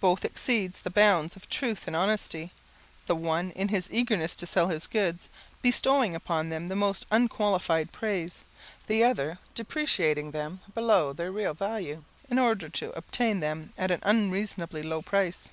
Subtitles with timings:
[0.00, 2.50] Both exceed the bounds of truth and honesty.
[3.04, 5.28] The one, in his eagerness to sell his goods,
[5.60, 8.40] bestowing upon them the most unqualified praise;
[8.86, 14.00] the other depreciating them below their real value, in order to obtain them at an
[14.02, 15.50] unreasonably low price.